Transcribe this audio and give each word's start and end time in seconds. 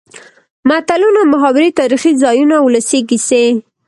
متلونه 0.69 1.21
،محاورې 1.33 1.69
تاريخي 1.79 2.11
ځايونه 2.21 2.55
،ولسي 2.59 2.99
کسې. 3.09 3.43